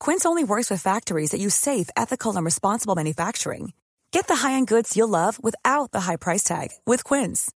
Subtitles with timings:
[0.00, 3.72] Quince only works with factories that use safe, ethical, and responsible manufacturing.
[4.12, 7.52] Get the high-end goods you'll love without the high price tag with Quince.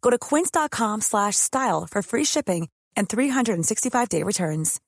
[0.00, 4.80] Go to quince.com/style for free shipping and 365-day returns.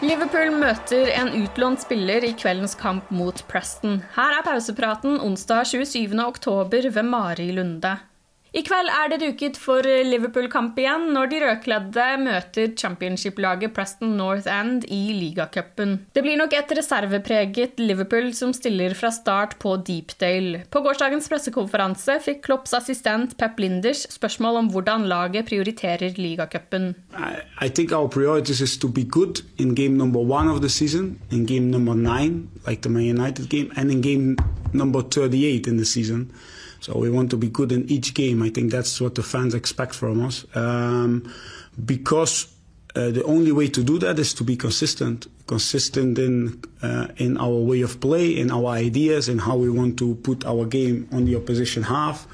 [0.00, 3.98] Liverpool møter en utlånt spiller i kveldens kamp mot Preston.
[4.14, 6.24] Her er pausepraten onsdag 27.
[6.24, 7.98] oktober ved Mari Lunde.
[8.50, 14.50] I kveld er det duket for Liverpool-kamp igjen når de rødkledde møter championship-laget Preston North
[14.50, 16.00] End i ligacupen.
[16.10, 20.64] Det blir nok et reservepreget Liverpool som stiller fra start på Deepdale.
[20.66, 26.90] På gårsdagens pressekonferanse fikk Klopps assistent Pep Linders spørsmål om hvordan laget prioriterer ligacupen.
[34.00, 34.34] Game
[34.72, 36.32] number 38 in the season.
[36.80, 38.42] So we want to be good in each game.
[38.42, 40.44] I think that's what the fans expect from us.
[40.54, 41.32] Um,
[41.84, 42.52] because
[42.96, 47.36] uh, the only way to do that is to be consistent, consistent in uh, in
[47.38, 51.08] our way of play, in our ideas, in how we want to put our game
[51.12, 52.26] on the opposition half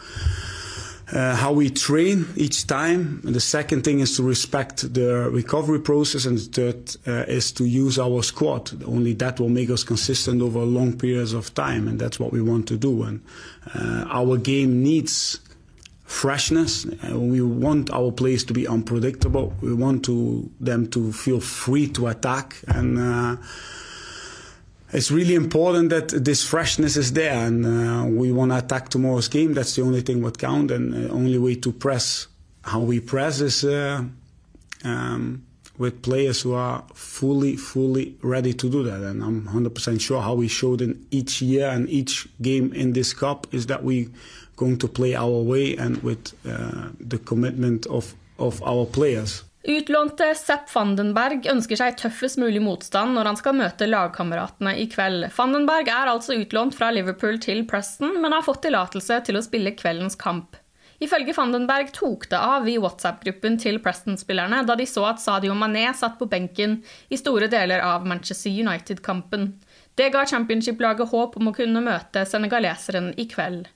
[1.16, 3.22] uh, how we train each time.
[3.25, 7.53] And the second thing is to respect the recovery process, and the third uh, is
[7.53, 8.84] to use our squad.
[8.84, 12.43] Only that will make us consistent over long periods of time, and that's what we
[12.43, 13.03] want to do.
[13.03, 13.22] And
[13.75, 15.41] uh, our game needs
[16.05, 16.84] freshness.
[16.84, 19.55] we want our players to be unpredictable.
[19.62, 23.37] We want to, them to feel free to attack and uh,
[24.92, 29.28] it's really important that this freshness is there, and uh, we want to attack tomorrow's
[29.28, 29.54] game.
[29.54, 32.28] That's the only thing what count, and the only way to press
[32.62, 34.02] how we press is uh,
[34.84, 35.46] um,
[35.78, 39.02] with players who are fully, fully ready to do that.
[39.02, 43.12] And I'm 100% sure how we showed in each year and each game in this
[43.12, 44.08] cup is that we
[44.56, 49.42] going to play our way and with uh, the commitment of of our players.
[49.66, 55.25] Utlånte Sepp Vandenberg ønsker seg tøffest mulig motstand når han skal møte lagkameratene i kveld.
[55.34, 59.75] Vandenberg er altså utlånt fra Liverpool til Preston, men har fått tillatelse til å spille
[59.75, 60.55] kveldens kamp.
[61.03, 65.88] Ifølge Vandenberg tok det av i WhatsApp-gruppen til Preston-spillerne da de så at Sadio Mané
[65.99, 66.78] satt på benken
[67.10, 69.50] i store deler av Manchester United-kampen.
[69.99, 73.66] Det ga championship-laget håp om å kunne møte senegaleseren i kveld.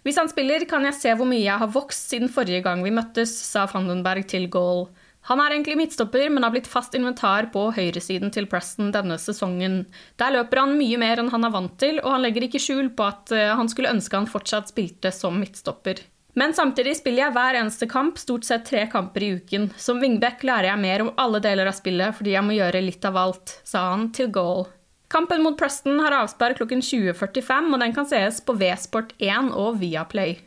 [0.00, 2.94] Hvis han spiller, kan jeg se hvor mye jeg har vokst siden forrige gang vi
[2.94, 4.86] møttes, sa Vandenberg til Goal.
[5.28, 9.82] Han er egentlig midtstopper, men har blitt fast inventar på høyresiden til Preston denne sesongen.
[10.18, 12.88] Der løper han mye mer enn han er vant til, og han legger ikke skjul
[12.96, 16.00] på at eh, han skulle ønske han fortsatt spilte som midtstopper.
[16.38, 19.70] Men samtidig spiller jeg hver eneste kamp, stort sett tre kamper i uken.
[19.76, 23.08] Som wingback lærer jeg mer om alle deler av spillet fordi jeg må gjøre litt
[23.08, 24.68] av alt, sa han til goal.
[25.10, 30.38] Kampen mot Preston har avspark klokken 20.45, og den kan sees på V-Sport1 og Viaplay.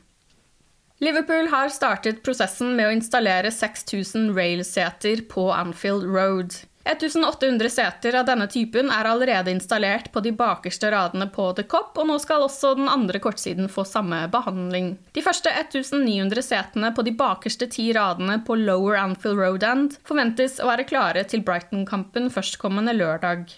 [1.03, 6.53] Liverpool har startet prosessen med å installere 6000 railseter på Anfield Road.
[6.87, 11.91] 1800 seter av denne typen er allerede installert på de bakerste radene på The Cop,
[11.99, 14.93] og nå skal også den andre kortsiden få samme behandling.
[15.11, 20.61] De første 1900 setene på de bakerste ti radene på Lower Anfield Road End forventes
[20.63, 23.51] å være klare til Brighton-kampen førstkommende lørdag.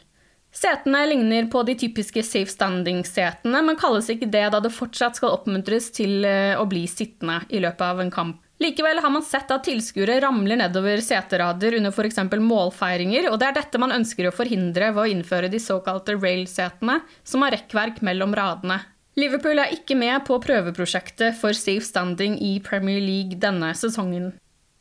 [0.56, 5.36] Setene ligner på de typiske safe standing-setene, men kalles ikke det da det fortsatt skal
[5.36, 8.42] oppmuntres til eh, å bli sittende i løpet av en kamp.
[8.63, 12.22] Likevel har man sett at tilskuere ramler nedover seterader under f.eks.
[12.40, 17.01] målfeiringer, og det er dette man ønsker å forhindre ved å innføre de såkalte rail-setene,
[17.28, 18.80] som har rekkverk mellom radene.
[19.19, 24.31] Liverpool er ikke med på prøveprosjektet for safe standing i Premier League denne sesongen.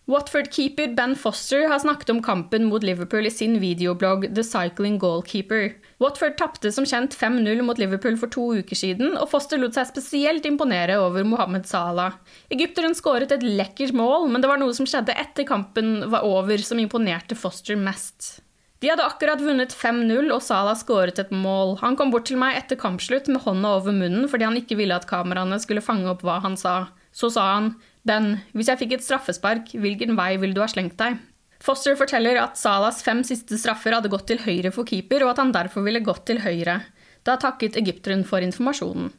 [0.04, 5.70] Watford-keeper Ben Foster har snakket om kampen mot Liverpool i sin videoblogg The Cycling Goalkeeper.
[5.96, 9.88] Watford tapte som kjent 5-0 mot Liverpool for to uker siden, og Foster lot seg
[9.88, 12.18] spesielt imponere over Mohammed Salah.
[12.52, 16.60] Egypteren skåret et lekkert mål, men det var noe som skjedde etter kampen var over
[16.60, 18.42] som imponerte Foster mest.
[18.84, 21.78] De hadde akkurat vunnet 5-0, og Salah skåret et mål.
[21.80, 25.00] Han kom bort til meg etter kampslutt med hånda over munnen fordi han ikke ville
[25.00, 26.74] at kameraene skulle fange opp hva han sa.
[27.14, 27.74] Så sa han
[28.04, 31.16] Ben, hvis jeg fikk et straffespark, hvilken vei ville du ha slengt deg?
[31.64, 35.40] Foster forteller at Salas fem siste straffer hadde gått til høyre for keeper, og at
[35.40, 36.82] han derfor ville gått til høyre.
[37.24, 39.14] Da takket egypteren for informasjonen.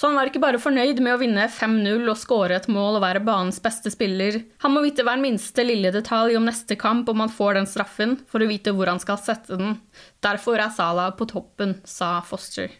[0.00, 3.02] Så han var ikke bare fornøyd med å vinne 5-0 og skåre et mål og
[3.04, 4.38] være banens beste spiller.
[4.64, 8.14] Han må vite hver minste lille detalj om neste kamp om han får den straffen,
[8.30, 9.76] for å vite hvor han skal sette den.
[10.24, 12.72] Derfor er Salah på toppen, sa Foster.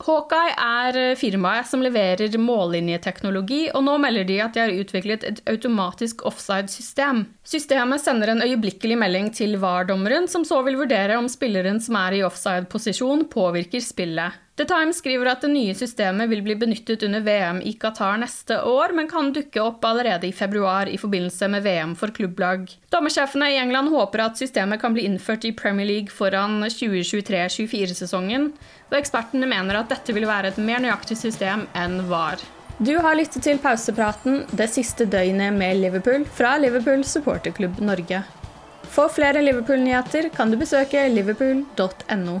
[0.00, 5.26] Hawkeye er eh, firmaet som leverer mållinjeteknologi, og nå melder de at de har utviklet
[5.28, 7.26] et automatisk offside-system.
[7.44, 12.20] Systemet sender en øyeblikkelig melding til VAR-dommeren, som så vil vurdere om spilleren som er
[12.20, 14.40] i offside-posisjon, påvirker spillet.
[14.60, 18.58] The Times skriver at det nye systemet vil bli benyttet under VM i Qatar neste
[18.68, 22.66] år, men kan dukke opp allerede i februar i forbindelse med VM for klubblag.
[22.92, 28.50] Dommersjefene i England håper at systemet kan bli innført i Premier League foran 2023-2024-sesongen,
[28.90, 32.44] og ekspertene mener at dette vil være et mer nøyaktig system enn VAR.
[32.76, 38.26] Du har lyttet til pausepraten det siste døgnet med Liverpool fra Liverpool supporterklubb Norge.
[38.92, 42.40] For flere Liverpool-nyheter kan du besøke liverpool.no.